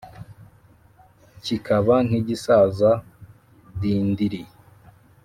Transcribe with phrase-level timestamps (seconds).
[1.43, 2.89] kikaba nk’igisaza
[3.81, 4.41] dindiri